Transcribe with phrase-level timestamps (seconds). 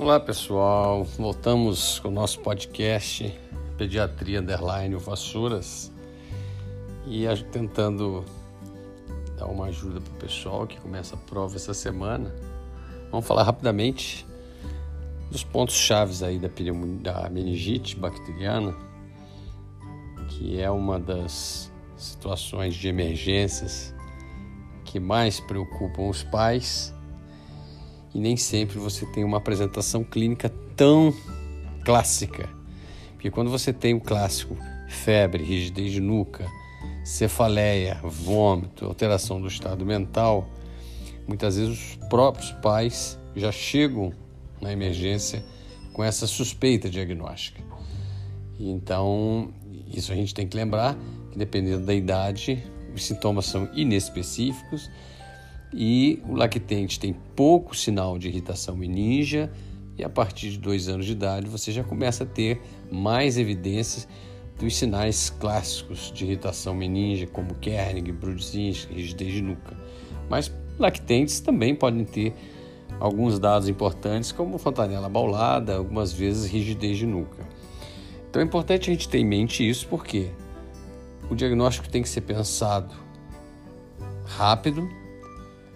[0.00, 3.38] Olá pessoal, voltamos com o nosso podcast
[3.76, 5.92] Pediatria Underline Vassouras.
[7.06, 8.24] E tentando
[9.36, 12.34] dar uma ajuda para o pessoal que começa a prova essa semana.
[13.10, 14.26] Vamos falar rapidamente
[15.30, 16.48] dos pontos chaves aí da,
[17.02, 18.74] da meningite bacteriana,
[20.30, 23.94] que é uma das situações de emergências
[24.82, 26.94] que mais preocupam os pais
[28.14, 31.14] e nem sempre você tem uma apresentação clínica tão
[31.84, 32.48] clássica.
[33.12, 34.56] Porque quando você tem o clássico
[34.88, 36.46] febre, rigidez de nuca,
[37.04, 40.48] cefaleia, vômito, alteração do estado mental,
[41.26, 44.12] muitas vezes os próprios pais já chegam
[44.60, 45.44] na emergência
[45.92, 47.62] com essa suspeita diagnóstica.
[48.58, 49.52] Então,
[49.92, 50.96] isso a gente tem que lembrar
[51.30, 52.62] que dependendo da idade,
[52.94, 54.90] os sintomas são inespecíficos
[55.72, 59.50] e o lactente tem pouco sinal de irritação meningia
[59.96, 64.08] e a partir de dois anos de idade você já começa a ter mais evidências
[64.58, 69.76] dos sinais clássicos de irritação meningia, como Kernig, Brudzinski, rigidez de nuca.
[70.28, 72.34] Mas lactentes também podem ter
[72.98, 77.48] alguns dados importantes, como fontanela baulada, algumas vezes rigidez de nuca.
[78.28, 80.30] Então é importante a gente ter em mente isso porque
[81.30, 82.94] o diagnóstico tem que ser pensado
[84.24, 84.88] rápido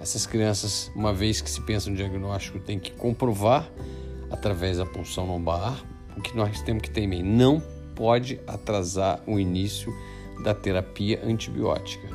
[0.04, 3.66] essas crianças, uma vez que se pensa no diagnóstico, tem que comprovar
[4.30, 5.82] através da punção lombar
[6.14, 7.22] o que nós temos que mente.
[7.22, 7.62] Não
[7.94, 9.90] pode atrasar o início
[10.42, 12.06] da terapia antibiótica.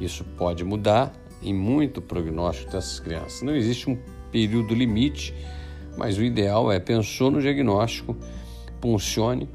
[0.00, 1.12] Isso pode mudar
[1.42, 3.42] em muito o prognóstico dessas crianças.
[3.42, 3.98] Não existe um
[4.32, 5.34] período limite,
[5.98, 8.16] mas o ideal é pensou no diagnóstico,
[8.80, 9.50] puncione,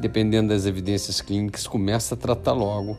[0.00, 2.98] dependendo das evidências clínicas, começa a tratar logo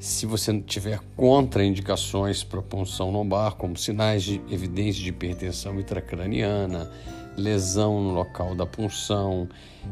[0.00, 6.90] se você tiver contraindicações para punção lombar, como sinais de evidência de hipertensão intracraniana,
[7.36, 9.46] lesão no local da punção,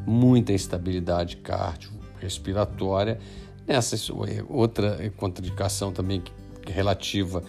[0.06, 3.18] muita instabilidade cardiorrespiratória,
[3.66, 6.22] essa é outra contraindicação também
[6.66, 7.42] relativa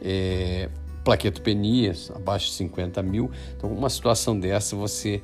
[0.00, 0.70] é
[1.02, 3.30] plaquetopenia, abaixo de 50 mil.
[3.56, 5.20] Então, uma situação dessa você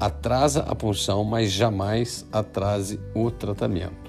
[0.00, 4.05] atrasa a punção, mas jamais atrase o tratamento.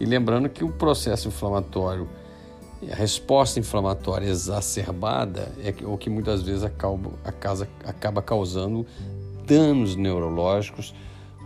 [0.00, 2.08] E lembrando que o processo inflamatório,
[2.90, 8.86] a resposta inflamatória exacerbada é o que muitas vezes acaba, causando
[9.46, 10.94] danos neurológicos,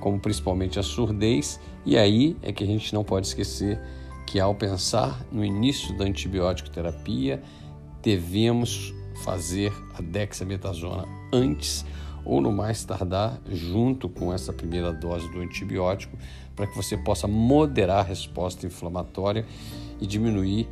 [0.01, 3.81] como principalmente a surdez, e aí é que a gente não pode esquecer
[4.25, 7.43] que ao pensar no início da antibiótico terapia,
[8.01, 8.95] devemos
[9.25, 11.85] fazer a dexametasona antes
[12.25, 16.17] ou no mais tardar junto com essa primeira dose do antibiótico,
[16.57, 19.45] para que você possa moderar a resposta inflamatória
[20.01, 20.69] e diminuir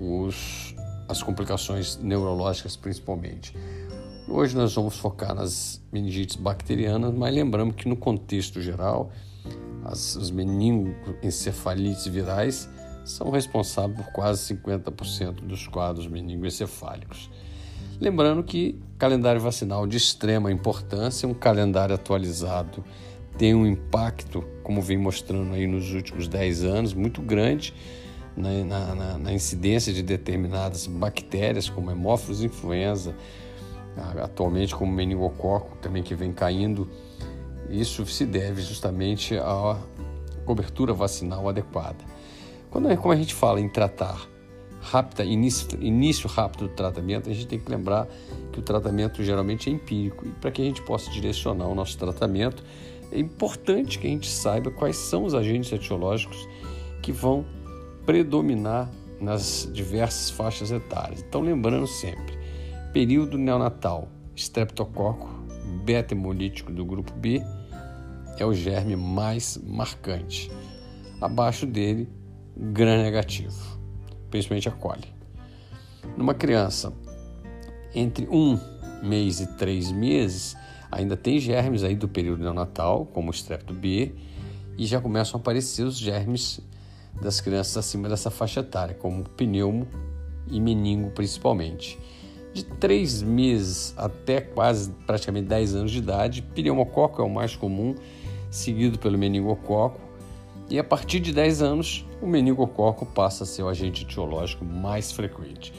[0.00, 0.74] os,
[1.08, 3.54] as complicações neurológicas principalmente.
[4.28, 9.10] Hoje nós vamos focar nas meningites bacterianas, mas lembramos que no contexto geral,
[9.84, 12.68] as, os meningoencefalites virais
[13.04, 17.30] são responsáveis por quase 50% dos quadros meningoencefálicos.
[18.00, 22.84] Lembrando que calendário vacinal de extrema importância, um calendário atualizado
[23.36, 27.72] tem um impacto, como vem mostrando aí nos últimos 10 anos, muito grande
[28.36, 33.14] na, na, na incidência de determinadas bactérias, como hemófilos influenza,
[34.22, 36.88] atualmente como meningococo, também que vem caindo.
[37.68, 39.76] Isso se deve justamente à
[40.44, 42.04] cobertura vacinal adequada.
[42.70, 44.28] Quando, como a gente fala em tratar
[44.90, 48.08] rápida, início, início rápido do tratamento, a gente tem que lembrar
[48.52, 51.96] que o tratamento geralmente é empírico e para que a gente possa direcionar o nosso
[51.98, 52.64] tratamento,
[53.12, 56.48] é importante que a gente saiba quais são os agentes etiológicos
[57.02, 57.44] que vão
[58.04, 58.90] predominar
[59.20, 61.24] nas diversas faixas etárias.
[61.26, 62.38] Então, lembrando sempre,
[62.92, 65.28] período neonatal, estreptococo,
[65.84, 67.42] beta-hemolítico do grupo B
[68.38, 70.50] é o germe mais marcante.
[71.20, 72.08] Abaixo dele,
[72.56, 73.77] gram negativo
[74.30, 75.12] principalmente a coli.
[76.16, 76.92] Numa criança
[77.94, 78.58] entre um
[79.02, 80.56] mês e três meses,
[80.90, 84.14] ainda tem germes aí do período neonatal, como o estrepto B,
[84.76, 86.60] e já começam a aparecer os germes
[87.20, 89.86] das crianças acima dessa faixa etária, como pneumo
[90.50, 91.98] e meningo principalmente.
[92.52, 97.94] De três meses até quase praticamente 10 anos de idade, pneumococo é o mais comum,
[98.50, 100.00] seguido pelo meningococo,
[100.70, 105.10] e a partir de 10 anos, o meningococo passa a ser o agente etiológico mais
[105.10, 105.72] frequente.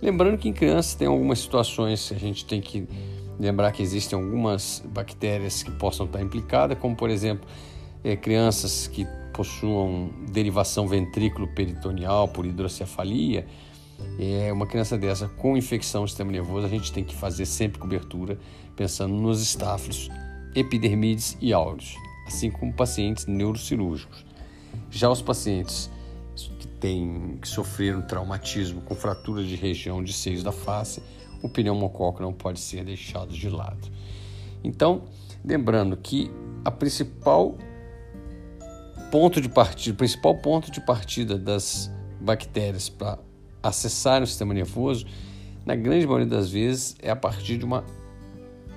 [0.00, 2.86] Lembrando que em crianças tem algumas situações que a gente tem que
[3.38, 7.48] lembrar que existem algumas bactérias que possam estar implicadas, como por exemplo,
[8.02, 13.46] é, crianças que possuam derivação ventrículo peritoneal por hidrocefalia,
[14.18, 17.78] é uma criança dessa com infecção do sistema nervoso, a gente tem que fazer sempre
[17.78, 18.38] cobertura,
[18.76, 20.08] pensando nos estáfilos,
[20.54, 24.24] epidermides e áureos, assim como pacientes neurocirúrgicos.
[24.90, 25.90] Já os pacientes
[26.58, 31.02] que, têm, que sofreram traumatismo com fratura de região de seios da face,
[31.42, 33.88] o pneumococo não pode ser deixado de lado.
[34.62, 35.02] Então,
[35.44, 36.30] lembrando que
[36.64, 37.56] a principal
[39.10, 41.90] ponto de partida, o principal ponto de partida das
[42.20, 43.18] bactérias para
[43.62, 45.06] acessarem o sistema nervoso,
[45.64, 47.84] na grande maioria das vezes, é a partir de uma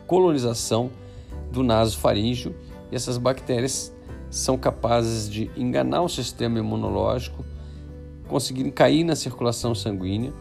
[0.05, 0.91] colonização
[1.51, 2.55] do naso faríngeo
[2.91, 3.93] e essas bactérias
[4.29, 7.45] são capazes de enganar o sistema imunológico,
[8.27, 10.33] conseguirem cair na circulação sanguínea,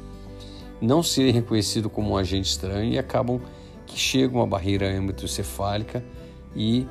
[0.80, 3.40] não serem reconhecidos como um agente estranho e acabam
[3.86, 6.04] que chegam à barreira hematocefálica
[6.54, 6.86] e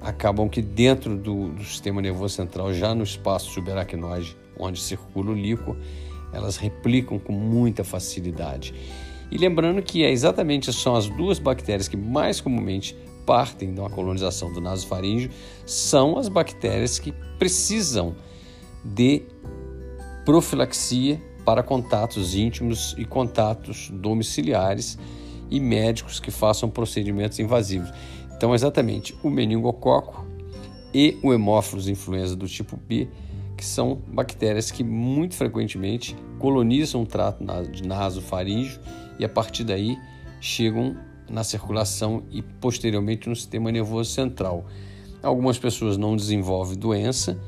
[0.00, 5.34] acabam que dentro do, do, sistema nervoso central, já no espaço subaracnoide, onde circula o
[5.34, 5.76] líquido,
[6.32, 8.74] elas replicam com muita facilidade.
[9.30, 14.52] E lembrando que é exatamente são as duas bactérias que mais comumente partem uma colonização
[14.52, 15.30] do nasofaríngeo,
[15.66, 18.14] são as bactérias que precisam
[18.84, 19.22] de
[20.24, 24.98] profilaxia para contatos íntimos e contatos domiciliares
[25.50, 27.92] e médicos que façam procedimentos invasivos.
[28.36, 30.26] Então, exatamente, o meningococo
[30.92, 33.08] e o hemófilos influenza do tipo B,
[33.56, 38.80] que são bactérias que muito frequentemente colonizam o trato de nasofaríngeo
[39.18, 39.96] e a partir daí
[40.40, 40.96] chegam
[41.28, 44.64] na circulação e posteriormente no sistema nervoso central.
[45.22, 47.38] Algumas pessoas não desenvolvem doença,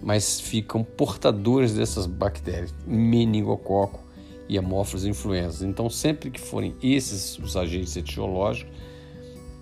[0.00, 4.00] mas ficam portadores dessas bactérias, meningococo
[4.48, 5.66] e hemófilos influenza.
[5.66, 8.72] Então, sempre que forem esses os agentes etiológicos,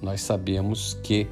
[0.01, 1.29] nós sabemos que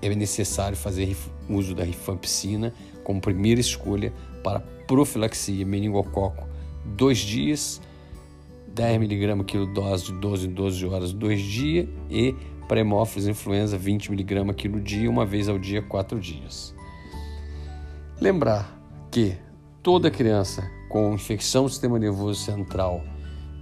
[0.00, 1.16] é necessário fazer
[1.48, 2.72] uso da rifampicina
[3.02, 4.12] como primeira escolha
[4.44, 6.46] para profilaxia meningococo
[6.84, 7.80] dois dias,
[8.78, 12.32] 10 mg quilo dose de 12 em 12 horas, dois dias e
[12.68, 16.72] para hemófilos influenza 20 mg quilo dia, uma vez ao dia, quatro dias.
[18.20, 18.80] Lembrar
[19.10, 19.34] que
[19.82, 23.02] toda criança com infecção do sistema nervoso central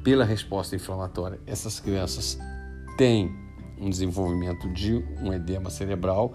[0.04, 2.38] pela resposta inflamatória, essas crianças
[2.98, 3.34] têm
[3.80, 6.34] um desenvolvimento de um edema cerebral,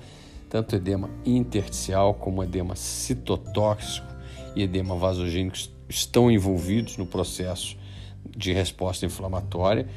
[0.50, 4.08] tanto edema intersticial como edema citotóxico
[4.56, 5.56] e edema vasogênico
[5.88, 7.80] estão envolvidos no processo
[8.30, 9.88] de resposta inflamatória.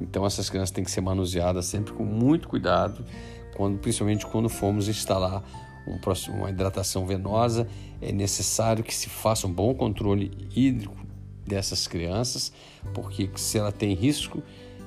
[0.00, 3.04] Então essas crianças têm que ser manuseadas sempre com muito cuidado,
[3.56, 5.44] quando, principalmente quando formos instalar
[5.86, 5.98] um,
[6.32, 7.68] uma hidratação venosa,
[8.00, 10.96] é necessário que se faça um bom controle hídrico
[11.46, 12.52] dessas crianças,
[12.94, 14.42] porque se ela tem risco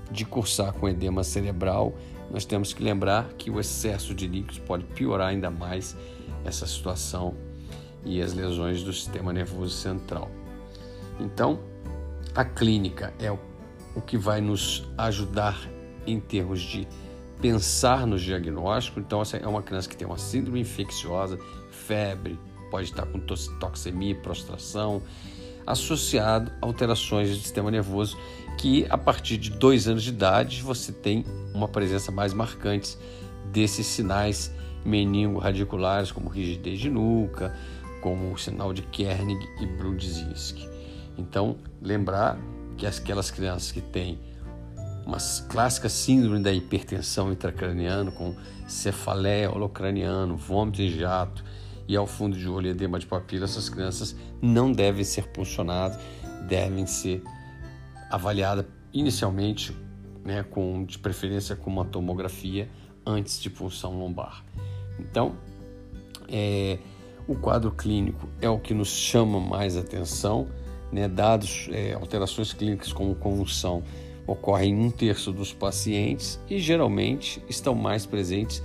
[0.10, 1.94] de cursar com edema cerebral,
[2.32, 5.96] nós temos que lembrar que o excesso de líquidos pode piorar ainda mais
[6.44, 7.36] essa situação
[8.06, 10.30] e as lesões do sistema nervoso central.
[11.20, 11.60] Então,
[12.36, 15.70] a clínica é o que vai nos ajudar
[16.06, 16.88] em termos de
[17.42, 19.00] pensar no diagnóstico.
[19.00, 21.38] Então, essa é uma criança que tem uma síndrome infecciosa,
[21.70, 22.40] febre,
[22.72, 23.20] pode estar com
[23.60, 25.02] toxemia, prostração,
[25.66, 28.18] associado a alterações do sistema nervoso
[28.58, 32.98] que a partir de dois anos de idade você tem uma presença mais marcante
[33.52, 34.52] desses sinais
[34.84, 37.56] meningo-radiculares, como rigidez de nuca,
[38.02, 40.73] como o sinal de Kernig e Brudzinski.
[41.18, 42.38] Então, lembrar
[42.78, 44.20] que aquelas crianças que têm
[45.06, 45.18] uma
[45.50, 48.36] clássica síndrome da hipertensão intracraniana, com
[48.68, 51.44] cefaleia holocraniano, vômito em jato
[51.88, 56.00] e ao fundo de olho edema de papila, essas crianças não devem ser puncionadas,
[56.48, 57.22] devem ser
[58.10, 59.76] avaliada inicialmente,
[60.24, 62.70] né, com, de preferência com uma tomografia
[63.06, 64.44] antes de punção lombar.
[64.98, 65.36] Então,
[66.30, 66.80] é,
[67.28, 70.48] o quadro clínico é o que nos chama mais atenção,
[70.94, 73.84] né, dados é, alterações clínicas como convulsão
[74.28, 78.64] ocorrem em um terço dos pacientes e geralmente estão mais presentes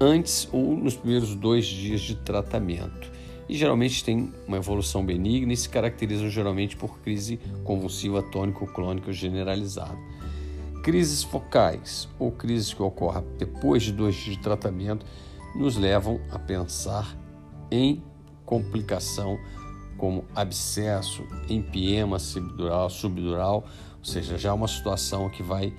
[0.00, 3.10] antes ou nos primeiros dois dias de tratamento
[3.48, 9.96] e geralmente tem uma evolução benigna e se caracterizam geralmente por crise convulsiva tônico-clônica generalizada.
[10.82, 15.06] Crises focais ou crises que ocorrem depois de dois dias de tratamento
[15.54, 17.16] nos levam a pensar
[17.70, 18.02] em
[18.44, 19.38] complicação
[20.02, 23.64] como abscesso, empiema subdural, subdural,
[24.00, 25.72] ou seja, já uma situação que vai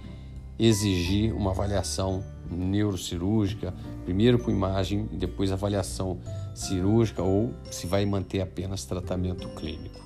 [0.58, 3.74] exigir uma avaliação neurocirúrgica,
[4.06, 6.20] primeiro com imagem depois avaliação
[6.56, 10.00] cirúrgica ou se vai manter apenas tratamento clínico.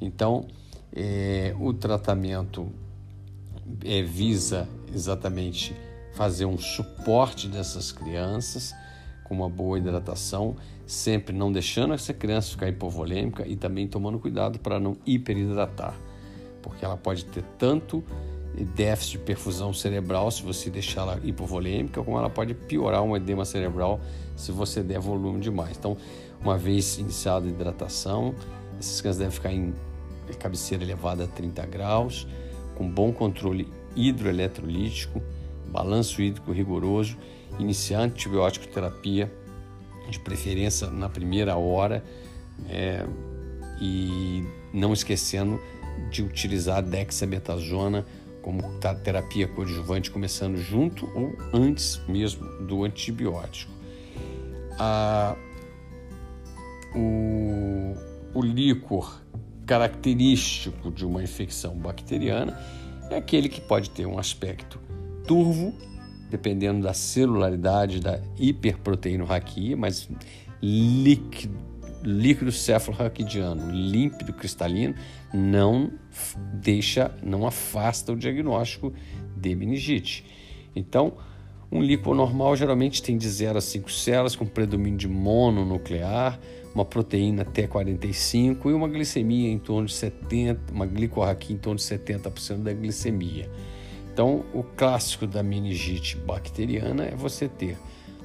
[0.00, 0.46] Então,
[0.92, 2.68] é, o tratamento
[3.84, 5.74] é, visa exatamente
[6.14, 8.72] fazer um suporte dessas crianças
[9.30, 14.58] com uma boa hidratação, sempre não deixando essa criança ficar hipovolêmica e também tomando cuidado
[14.58, 15.94] para não hiperidratar,
[16.60, 18.02] porque ela pode ter tanto
[18.74, 24.00] déficit de perfusão cerebral se você deixá-la hipovolêmica, como ela pode piorar um edema cerebral
[24.34, 25.76] se você der volume demais.
[25.78, 25.96] Então,
[26.42, 28.34] uma vez iniciada a hidratação,
[28.80, 29.72] essas crianças devem ficar em
[30.40, 32.26] cabeceira elevada a 30 graus,
[32.74, 35.22] com bom controle hidroeletrolítico,
[35.70, 37.16] balanço hídrico rigoroso,
[37.58, 39.30] iniciar antibiótico terapia,
[40.08, 42.04] de preferência na primeira hora,
[42.68, 43.04] é,
[43.80, 45.60] e não esquecendo
[46.10, 48.04] de utilizar a dexametasona
[48.42, 48.62] como
[49.04, 53.70] terapia coadjuvante, começando junto ou antes mesmo do antibiótico.
[54.78, 55.36] A,
[56.94, 57.94] o,
[58.34, 59.20] o líquor
[59.66, 62.58] característico de uma infecção bacteriana
[63.10, 64.80] é aquele que pode ter um aspecto
[65.26, 65.74] turvo,
[66.30, 70.08] dependendo da celularidade da hiperproteínorraquia, mas
[70.62, 71.58] líquido,
[72.02, 74.94] líquido cefalorraquidiano, límpido, cristalino,
[75.34, 75.90] não
[76.54, 78.92] deixa, não afasta o diagnóstico
[79.36, 80.24] de meningite.
[80.74, 81.14] Então,
[81.70, 86.38] um líquido normal geralmente tem de 0 a 5 células com predomínio de mononuclear,
[86.74, 91.84] uma proteína T45 e uma glicemia em torno de 70, uma glicorraquia em torno de
[91.84, 93.50] 70% da glicemia.
[94.12, 97.76] Então, o clássico da meningite bacteriana é você ter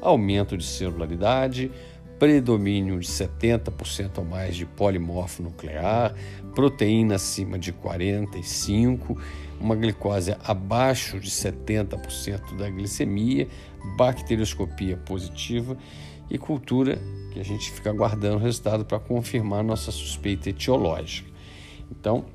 [0.02, 1.72] aumento de celularidade,
[2.20, 6.14] predomínio de 70% ou mais de polimorfo nuclear,
[6.54, 9.18] proteína acima de 45,
[9.60, 13.48] uma glicose abaixo de 70% da glicemia,
[13.98, 15.78] bacterioscopia positiva
[16.30, 17.00] e cultura
[17.32, 21.30] que a gente fica aguardando o resultado para confirmar nossa suspeita etiológica.
[21.92, 22.26] Então,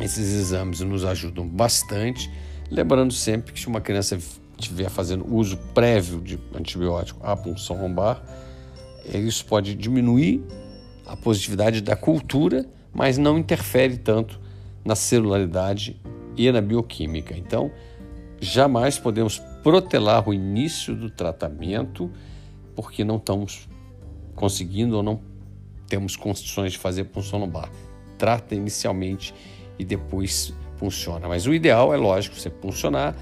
[0.00, 2.30] esses exames nos ajudam bastante,
[2.70, 4.18] lembrando sempre que se uma criança
[4.58, 8.22] estiver fazendo uso prévio de antibiótico à punção lombar,
[9.04, 10.42] isso pode diminuir
[11.06, 14.40] a positividade da cultura, mas não interfere tanto
[14.84, 16.00] na celularidade
[16.36, 17.36] e na bioquímica.
[17.36, 17.70] Então,
[18.40, 22.10] jamais podemos protelar o início do tratamento
[22.74, 23.68] porque não estamos
[24.34, 25.20] conseguindo ou não
[25.88, 27.70] temos condições de fazer punção lombar.
[28.18, 29.34] Trata inicialmente
[29.78, 31.28] e depois funciona.
[31.28, 33.16] Mas o ideal é lógico você puncionar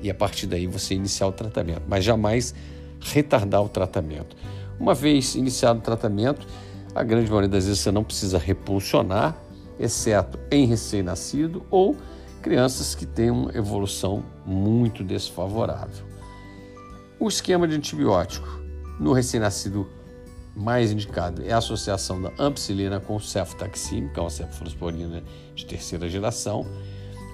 [0.00, 2.54] e a partir daí você iniciar o tratamento, mas jamais
[3.00, 4.36] retardar o tratamento.
[4.78, 6.46] Uma vez iniciado o tratamento,
[6.94, 9.36] a grande maioria das vezes você não precisa repulsionar,
[9.78, 11.96] exceto em recém-nascido ou
[12.42, 16.04] crianças que têm uma evolução muito desfavorável.
[17.18, 18.46] O esquema de antibiótico
[19.00, 19.88] no recém-nascido
[20.56, 25.22] mais indicado é a associação da ampicilina com cefotaxime, que é uma cefalosporina
[25.54, 26.64] de terceira geração,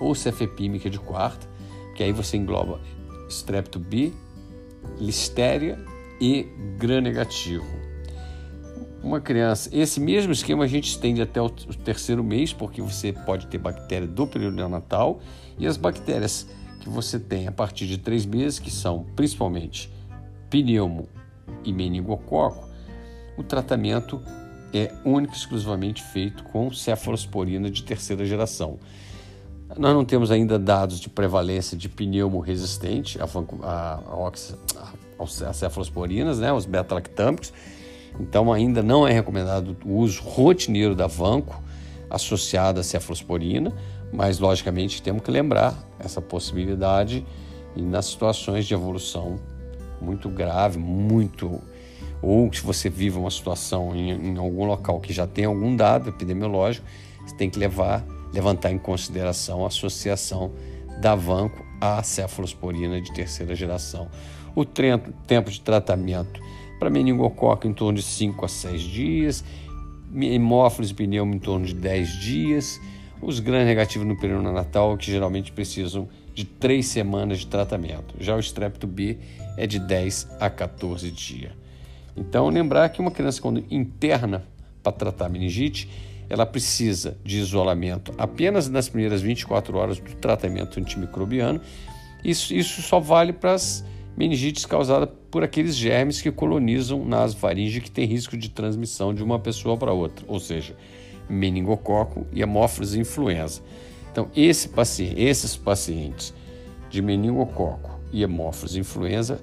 [0.01, 1.47] ou cefepímica de quarta,
[1.95, 2.81] que aí você engloba
[3.29, 4.13] strepto B,
[4.99, 5.79] listéria
[6.21, 6.47] e
[6.79, 7.67] gram negativo.
[9.03, 13.47] Uma criança, esse mesmo esquema a gente estende até o terceiro mês, porque você pode
[13.47, 15.21] ter bactéria do período neonatal
[15.59, 16.47] e as bactérias
[16.81, 19.91] que você tem a partir de três meses, que são principalmente
[20.51, 21.09] pneumo
[21.65, 22.70] e meningococo,
[23.41, 24.21] o tratamento
[24.73, 28.79] é único e exclusivamente feito com cefalosporina de terceira geração.
[29.77, 33.25] Nós não temos ainda dados de prevalência de pneumo resistente a,
[33.63, 34.01] a,
[35.19, 37.53] a, as cefalosporinas, né, os beta-lactâmicos.
[38.19, 41.63] Então, ainda não é recomendado o uso rotineiro da vanco
[42.11, 43.73] associada à cefalosporina,
[44.13, 47.25] mas logicamente temos que lembrar essa possibilidade
[47.77, 49.39] e nas situações de evolução
[50.01, 51.61] muito grave, muito
[52.23, 56.09] ou se você vive uma situação em, em algum local que já tem algum dado
[56.09, 56.87] epidemiológico,
[57.27, 60.53] você tem que levar, levantar em consideração a associação
[61.01, 64.09] da vanco à cefalosporina de terceira geração.
[64.55, 66.41] O tempo de tratamento
[66.79, 69.45] para meningococo em torno de 5 a 6 dias,
[70.15, 72.81] hemófilos pneumo em torno de 10 dias,
[73.23, 78.15] os gram negativos no período natal que geralmente precisam de 3 semanas de tratamento.
[78.19, 79.19] Já o estrepto B
[79.57, 81.60] é de 10 a 14 dias.
[82.17, 84.45] Então, lembrar que uma criança quando interna
[84.83, 85.89] para tratar meningite,
[86.29, 91.61] ela precisa de isolamento apenas nas primeiras 24 horas do tratamento antimicrobiano.
[92.25, 93.85] Isso, isso só vale para as
[94.17, 99.23] meningite causada por aqueles germes que colonizam nas faringe que tem risco de transmissão de
[99.23, 100.77] uma pessoa para outra, ou seja,
[101.29, 103.63] meningococo e hemófilos influenza.
[104.13, 104.69] Então, esse
[105.17, 106.35] esses pacientes
[106.91, 109.41] de meningococo e hemófilos influenza,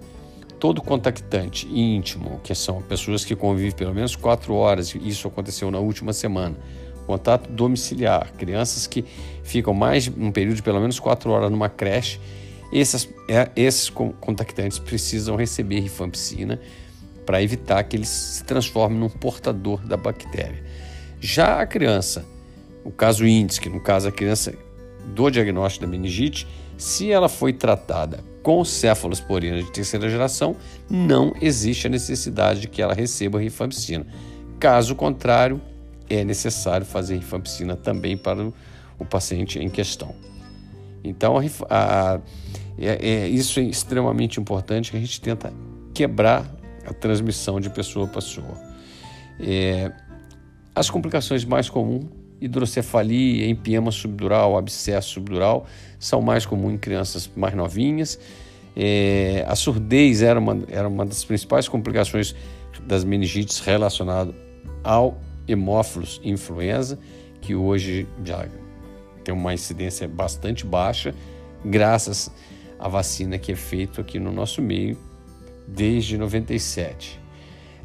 [0.59, 5.79] todo contactante íntimo, que são pessoas que convivem pelo menos quatro horas, isso aconteceu na
[5.79, 6.55] última semana,
[7.05, 9.05] contato domiciliar, crianças que
[9.43, 12.19] ficam mais um período de pelo menos quatro horas numa creche
[12.71, 16.59] esses, é, esses contactantes precisam receber rifampicina
[17.25, 20.63] para evitar que ele se transforme num portador da bactéria.
[21.19, 22.25] Já a criança,
[22.83, 24.53] o caso índice, que no caso a criança
[25.07, 26.47] do diagnóstico da meningite,
[26.77, 30.55] se ela foi tratada com cefalosporina de terceira geração,
[30.89, 34.05] não existe a necessidade de que ela receba rifampicina.
[34.59, 35.59] Caso contrário,
[36.09, 38.51] é necessário fazer rifampicina também para
[38.97, 40.15] o, paciente em questão.
[41.03, 42.19] Então, a, a,
[42.77, 45.51] é, é, isso é extremamente importante que a gente tenta
[45.93, 46.49] quebrar
[46.85, 48.57] a transmissão de pessoa a pessoa.
[49.39, 49.91] É,
[50.73, 52.05] as complicações mais comuns,
[52.39, 55.65] hidrocefalia, empiema subdural, abscesso subdural,
[55.99, 58.19] são mais comuns em crianças mais novinhas.
[58.75, 62.35] É, a surdez era uma, era uma das principais complicações
[62.85, 64.35] das meningites relacionado
[64.83, 66.99] ao hemófilos influenza,
[67.41, 68.47] que hoje já
[69.23, 71.13] tem uma incidência bastante baixa,
[71.65, 72.31] graças
[72.79, 74.97] à vacina que é feita aqui no nosso meio
[75.67, 77.19] desde 97.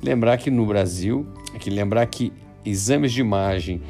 [0.02, 1.26] Lembrar que no Brasil,
[1.58, 2.32] que lembrar que
[2.64, 3.82] exames de imagem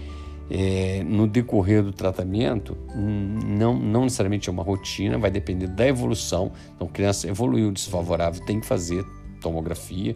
[0.51, 6.53] é, no decorrer do tratamento não, não necessariamente é uma rotina, vai depender da evolução.
[6.75, 9.05] Então, criança evoluiu desfavorável, tem que fazer
[9.41, 10.15] tomografia.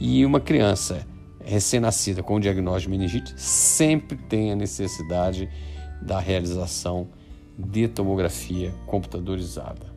[0.00, 1.06] E uma criança
[1.44, 5.48] recém-nascida com diagnóstico de meningite sempre tem a necessidade
[6.00, 7.08] da realização
[7.56, 9.94] de tomografia computadorizada.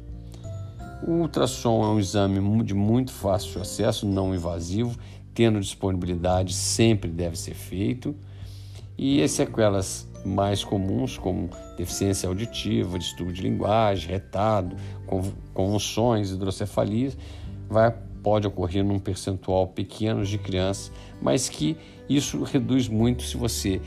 [1.05, 4.97] O ultrassom é um exame de muito fácil acesso, não invasivo,
[5.33, 8.15] tendo disponibilidade sempre deve ser feito.
[8.97, 14.75] E as sequelas mais comuns, como deficiência auditiva, distúrbio de linguagem, retardo,
[15.53, 17.11] convulsões, hidrocefalia,
[17.69, 21.77] vai, pode ocorrer num percentual pequeno de crianças, mas que
[22.09, 23.79] isso reduz muito se você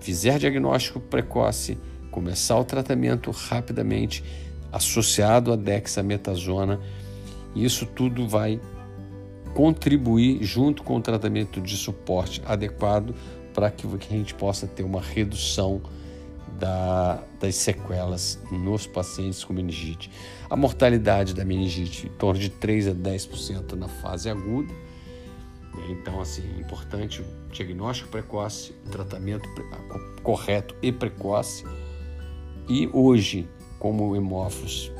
[0.00, 1.78] fizer diagnóstico precoce,
[2.10, 4.24] começar o tratamento rapidamente,
[4.72, 6.80] associado à dexametasona,
[7.54, 8.60] isso tudo vai
[9.54, 13.14] contribuir junto com o tratamento de suporte adequado
[13.52, 15.82] para que a gente possa ter uma redução
[16.58, 20.10] da, das sequelas nos pacientes com meningite.
[20.48, 24.72] A mortalidade da meningite em torno de 3 a 10% na fase aguda.
[25.88, 29.48] Então, assim, é importante o diagnóstico precoce, o tratamento
[30.22, 31.64] correto e precoce.
[32.68, 34.92] E hoje, como o hemófilos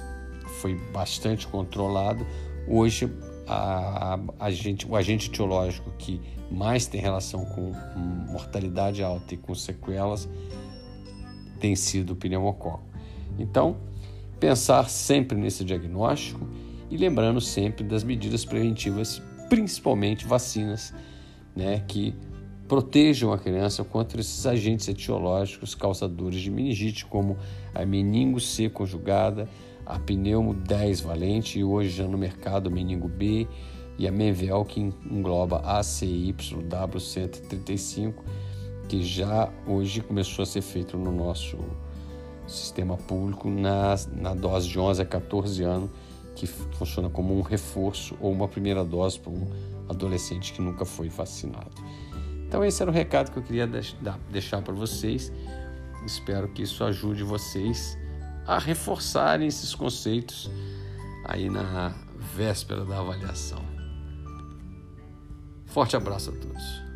[0.60, 2.26] foi bastante controlado,
[2.66, 3.08] hoje
[3.46, 7.72] a, a, gente, o agente etiológico que mais tem relação com
[8.30, 10.28] mortalidade alta e com sequelas
[11.58, 12.82] tem sido o pneumococo.
[13.38, 13.76] Então,
[14.38, 16.46] pensar sempre nesse diagnóstico
[16.90, 20.92] e lembrando sempre das medidas preventivas, principalmente vacinas,
[21.54, 22.14] né, que
[22.68, 27.36] protejam a criança contra esses agentes etiológicos causadores de meningite, como
[27.74, 29.48] a meningo C conjugada,
[29.86, 33.48] a pneumo 10 valente e hoje já no mercado meningo B,
[33.98, 38.14] e a Menvel, que engloba a CYW135,
[38.88, 41.58] que já hoje começou a ser feito no nosso
[42.46, 45.90] sistema público na, na dose de 11 a 14 anos,
[46.34, 49.46] que funciona como um reforço ou uma primeira dose para um
[49.88, 51.70] adolescente que nunca foi vacinado.
[52.46, 53.70] Então, esse era o recado que eu queria
[54.30, 55.32] deixar para vocês.
[56.04, 57.96] Espero que isso ajude vocês
[58.46, 60.50] a reforçarem esses conceitos
[61.24, 61.94] aí na
[62.34, 63.62] véspera da avaliação.
[65.66, 66.91] Forte abraço a todos.